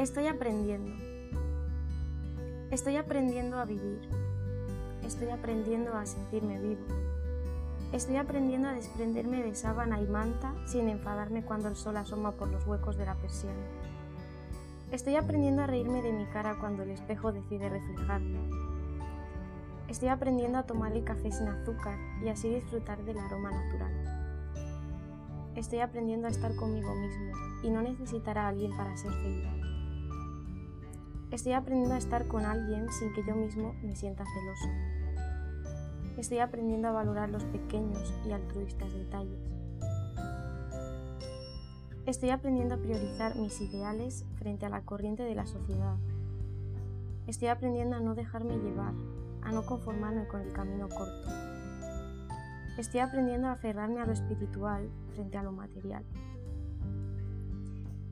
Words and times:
Estoy 0.00 0.28
aprendiendo. 0.28 0.90
Estoy 2.70 2.96
aprendiendo 2.96 3.58
a 3.58 3.66
vivir. 3.66 4.00
Estoy 5.04 5.28
aprendiendo 5.28 5.92
a 5.92 6.06
sentirme 6.06 6.58
vivo. 6.58 6.86
Estoy 7.92 8.16
aprendiendo 8.16 8.68
a 8.68 8.72
desprenderme 8.72 9.42
de 9.42 9.54
sábana 9.54 10.00
y 10.00 10.06
manta 10.06 10.54
sin 10.64 10.88
enfadarme 10.88 11.44
cuando 11.44 11.68
el 11.68 11.76
sol 11.76 11.98
asoma 11.98 12.32
por 12.32 12.48
los 12.48 12.66
huecos 12.66 12.96
de 12.96 13.04
la 13.04 13.14
persiana. 13.16 13.60
Estoy 14.90 15.16
aprendiendo 15.16 15.64
a 15.64 15.66
reírme 15.66 16.00
de 16.00 16.14
mi 16.14 16.24
cara 16.24 16.56
cuando 16.58 16.82
el 16.82 16.92
espejo 16.92 17.30
decide 17.30 17.68
reflejarme. 17.68 18.40
Estoy 19.88 20.08
aprendiendo 20.08 20.56
a 20.56 20.62
tomar 20.62 20.92
el 20.92 21.04
café 21.04 21.30
sin 21.30 21.48
azúcar 21.48 21.98
y 22.24 22.30
así 22.30 22.48
disfrutar 22.48 23.04
del 23.04 23.18
aroma 23.18 23.50
natural. 23.50 23.92
Estoy 25.56 25.80
aprendiendo 25.80 26.26
a 26.26 26.30
estar 26.30 26.56
conmigo 26.56 26.94
mismo 26.94 27.32
y 27.62 27.68
no 27.68 27.82
necesitar 27.82 28.38
a 28.38 28.48
alguien 28.48 28.74
para 28.74 28.96
ser 28.96 29.12
feliz. 29.12 29.79
Estoy 31.32 31.52
aprendiendo 31.52 31.94
a 31.94 31.98
estar 31.98 32.26
con 32.26 32.44
alguien 32.44 32.90
sin 32.90 33.12
que 33.12 33.24
yo 33.24 33.36
mismo 33.36 33.74
me 33.84 33.94
sienta 33.94 34.24
celoso. 34.24 34.68
Estoy 36.18 36.38
aprendiendo 36.40 36.88
a 36.88 36.92
valorar 36.92 37.30
los 37.30 37.44
pequeños 37.44 38.12
y 38.26 38.32
altruistas 38.32 38.92
detalles. 38.92 39.38
Estoy 42.04 42.30
aprendiendo 42.30 42.74
a 42.74 42.78
priorizar 42.78 43.36
mis 43.36 43.60
ideales 43.60 44.24
frente 44.38 44.66
a 44.66 44.70
la 44.70 44.80
corriente 44.82 45.22
de 45.22 45.36
la 45.36 45.46
sociedad. 45.46 45.96
Estoy 47.28 47.46
aprendiendo 47.46 47.96
a 47.96 48.00
no 48.00 48.16
dejarme 48.16 48.58
llevar 48.58 48.94
a 49.42 49.52
no 49.52 49.64
conformarme 49.64 50.26
con 50.26 50.40
el 50.40 50.52
camino 50.52 50.88
corto. 50.88 51.28
Estoy 52.76 53.00
aprendiendo 53.00 53.46
a 53.46 53.52
aferrarme 53.52 54.00
a 54.00 54.06
lo 54.06 54.12
espiritual 54.12 54.90
frente 55.14 55.38
a 55.38 55.44
lo 55.44 55.52
material. 55.52 56.04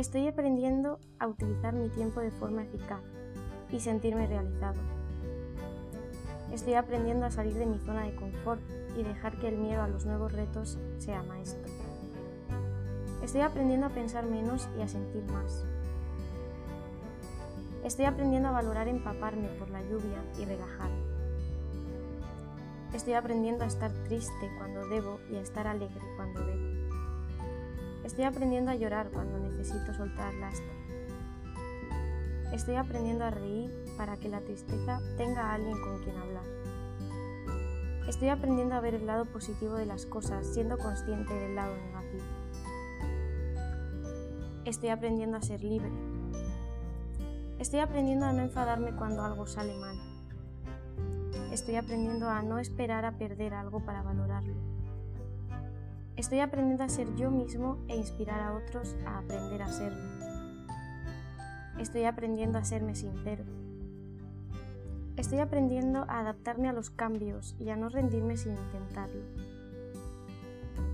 Estoy 0.00 0.26
aprendiendo 0.28 0.98
a 1.18 1.26
utilizar 1.26 1.74
mi 1.74 1.90
tiempo 1.90 2.20
de 2.20 2.30
forma 2.30 2.62
eficaz 2.62 3.02
y 3.70 3.80
sentirme 3.80 4.26
realizado. 4.26 4.80
Estoy 6.50 6.72
aprendiendo 6.72 7.26
a 7.26 7.30
salir 7.30 7.52
de 7.52 7.66
mi 7.66 7.78
zona 7.80 8.06
de 8.06 8.14
confort 8.14 8.62
y 8.96 9.02
dejar 9.02 9.38
que 9.38 9.48
el 9.48 9.58
miedo 9.58 9.82
a 9.82 9.88
los 9.88 10.06
nuevos 10.06 10.32
retos 10.32 10.78
sea 10.96 11.22
maestro. 11.22 11.70
Estoy 13.22 13.42
aprendiendo 13.42 13.88
a 13.88 13.90
pensar 13.90 14.24
menos 14.24 14.70
y 14.78 14.80
a 14.80 14.88
sentir 14.88 15.22
más. 15.24 15.66
Estoy 17.84 18.06
aprendiendo 18.06 18.48
a 18.48 18.52
valorar 18.52 18.88
empaparme 18.88 19.48
por 19.58 19.68
la 19.68 19.82
lluvia 19.82 20.24
y 20.38 20.46
relajarme. 20.46 21.04
Estoy 22.94 23.12
aprendiendo 23.12 23.64
a 23.64 23.66
estar 23.66 23.92
triste 24.04 24.50
cuando 24.56 24.88
debo 24.88 25.20
y 25.30 25.36
a 25.36 25.42
estar 25.42 25.66
alegre 25.66 26.00
cuando 26.16 26.40
debo. 26.40 26.69
Estoy 28.04 28.24
aprendiendo 28.24 28.70
a 28.70 28.76
llorar 28.76 29.10
cuando 29.10 29.38
necesito 29.38 29.92
soltar 29.94 30.32
lastre. 30.34 30.80
Estoy 32.52 32.76
aprendiendo 32.76 33.24
a 33.24 33.30
reír 33.30 33.70
para 33.96 34.16
que 34.16 34.28
la 34.28 34.40
tristeza 34.40 35.00
tenga 35.16 35.50
a 35.50 35.54
alguien 35.54 35.80
con 35.80 36.02
quien 36.02 36.16
hablar. 36.16 36.44
Estoy 38.08 38.28
aprendiendo 38.28 38.74
a 38.74 38.80
ver 38.80 38.94
el 38.94 39.06
lado 39.06 39.26
positivo 39.26 39.74
de 39.74 39.86
las 39.86 40.06
cosas 40.06 40.46
siendo 40.46 40.78
consciente 40.78 41.32
del 41.32 41.54
lado 41.54 41.76
negativo. 41.76 42.24
Estoy 44.64 44.88
aprendiendo 44.88 45.36
a 45.36 45.42
ser 45.42 45.62
libre. 45.62 45.90
Estoy 47.58 47.80
aprendiendo 47.80 48.26
a 48.26 48.32
no 48.32 48.42
enfadarme 48.42 48.96
cuando 48.96 49.22
algo 49.22 49.46
sale 49.46 49.76
mal. 49.76 49.96
Estoy 51.52 51.76
aprendiendo 51.76 52.28
a 52.28 52.42
no 52.42 52.58
esperar 52.58 53.04
a 53.04 53.18
perder 53.18 53.54
algo 53.54 53.84
para 53.84 54.02
valorarlo. 54.02 54.54
Estoy 56.20 56.40
aprendiendo 56.40 56.84
a 56.84 56.88
ser 56.90 57.16
yo 57.16 57.30
mismo 57.30 57.78
e 57.88 57.96
inspirar 57.96 58.42
a 58.42 58.52
otros 58.52 58.94
a 59.06 59.20
aprender 59.20 59.62
a 59.62 59.68
serlo. 59.68 60.02
Estoy 61.78 62.04
aprendiendo 62.04 62.58
a 62.58 62.64
serme 62.64 62.94
sincero. 62.94 63.42
Estoy 65.16 65.38
aprendiendo 65.38 66.04
a 66.10 66.18
adaptarme 66.18 66.68
a 66.68 66.74
los 66.74 66.90
cambios 66.90 67.56
y 67.58 67.70
a 67.70 67.76
no 67.76 67.88
rendirme 67.88 68.36
sin 68.36 68.52
intentarlo. 68.52 69.22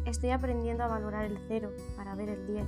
Estoy 0.04 0.30
aprendiendo 0.30 0.84
a 0.84 0.86
valorar 0.86 1.24
el 1.24 1.40
cero 1.48 1.72
para 1.96 2.14
ver 2.14 2.28
el 2.28 2.46
10. 2.46 2.64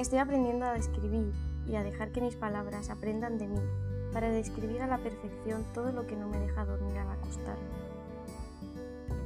Estoy 0.00 0.18
aprendiendo 0.18 0.66
a 0.66 0.72
describir 0.72 1.32
y 1.68 1.76
a 1.76 1.84
dejar 1.84 2.10
que 2.10 2.20
mis 2.20 2.34
palabras 2.34 2.90
aprendan 2.90 3.38
de 3.38 3.46
mí 3.46 3.62
para 4.12 4.30
describir 4.30 4.82
a 4.82 4.88
la 4.88 4.98
perfección 4.98 5.64
todo 5.72 5.92
lo 5.92 6.08
que 6.08 6.16
no 6.16 6.26
me 6.26 6.40
deja 6.40 6.64
dormir 6.64 6.98
al 6.98 7.12
acostarme. 7.12 7.86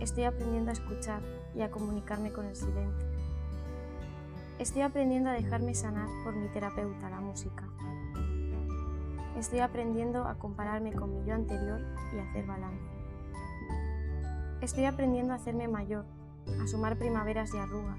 Estoy 0.00 0.24
aprendiendo 0.24 0.70
a 0.70 0.72
escuchar 0.72 1.22
y 1.54 1.62
a 1.62 1.70
comunicarme 1.70 2.32
con 2.32 2.46
el 2.46 2.56
silencio. 2.56 3.08
Estoy 4.58 4.82
aprendiendo 4.82 5.30
a 5.30 5.32
dejarme 5.32 5.74
sanar 5.74 6.08
por 6.24 6.34
mi 6.34 6.48
terapeuta, 6.48 7.08
la 7.08 7.20
música. 7.20 7.64
Estoy 9.38 9.60
aprendiendo 9.60 10.24
a 10.24 10.34
compararme 10.34 10.92
con 10.92 11.14
mi 11.14 11.26
yo 11.26 11.34
anterior 11.34 11.80
y 12.14 12.18
a 12.18 12.24
hacer 12.24 12.46
balance. 12.46 12.90
Estoy 14.60 14.84
aprendiendo 14.84 15.32
a 15.32 15.36
hacerme 15.36 15.66
mayor, 15.66 16.04
a 16.62 16.66
sumar 16.66 16.98
primaveras 16.98 17.54
y 17.54 17.58
arrugas, 17.58 17.98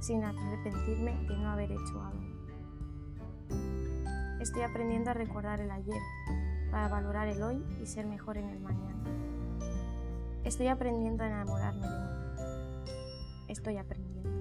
sin 0.00 0.24
arrepentirme 0.24 1.26
de 1.28 1.36
no 1.36 1.50
haber 1.50 1.72
hecho 1.72 2.02
algo. 2.02 2.28
Estoy 4.40 4.62
aprendiendo 4.62 5.10
a 5.10 5.14
recordar 5.14 5.60
el 5.60 5.70
ayer 5.70 6.00
para 6.70 6.88
valorar 6.88 7.28
el 7.28 7.42
hoy 7.42 7.62
y 7.82 7.86
ser 7.86 8.06
mejor 8.06 8.38
en 8.38 8.48
el 8.48 8.60
mañana. 8.60 9.04
Estoy 10.44 10.68
aprendiendo 10.68 11.24
a 11.24 11.26
enamorarme 11.26 11.86
de 11.86 11.98
mí. 11.98 12.08
Estoy 13.48 13.76
aprendiendo. 13.76 14.37